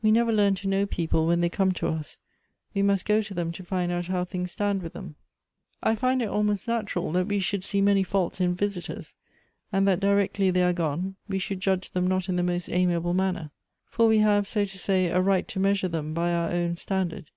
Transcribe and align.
"We 0.00 0.10
never 0.10 0.32
learn 0.32 0.54
to 0.54 0.66
know 0.66 0.86
people 0.86 1.26
when 1.26 1.42
they 1.42 1.50
come 1.50 1.72
to 1.72 1.88
us: 1.88 2.16
we 2.72 2.80
must 2.80 3.04
go 3.04 3.20
to 3.20 3.34
them 3.34 3.52
to 3.52 3.62
find 3.62 3.92
out 3.92 4.06
how 4.06 4.24
things 4.24 4.52
stand 4.52 4.80
with 4.80 4.94
them. 4.94 5.16
"I 5.82 5.94
find 5.94 6.22
it 6.22 6.30
almost 6.30 6.66
natural 6.66 7.12
that 7.12 7.26
we 7.26 7.38
should 7.38 7.62
see 7.64 7.82
many 7.82 8.02
faults 8.02 8.40
in 8.40 8.54
visitors, 8.54 9.14
and 9.70 9.86
that 9.86 10.00
directly 10.00 10.50
they 10.50 10.62
are 10.62 10.72
gone 10.72 11.16
We 11.28 11.38
should 11.38 11.60
judge 11.60 11.90
them 11.90 12.06
not 12.06 12.30
in 12.30 12.36
the 12.36 12.42
most 12.42 12.70
amiable 12.70 13.12
manner. 13.12 13.50
For 13.84 14.08
we 14.08 14.20
have, 14.20 14.48
so 14.48 14.64
to 14.64 14.78
say, 14.78 15.08
a 15.08 15.20
right 15.20 15.46
to 15.48 15.60
measure 15.60 15.88
them 15.88 16.14
by 16.14 16.32
our 16.32 16.48
own 16.48 16.78
standard. 16.78 17.30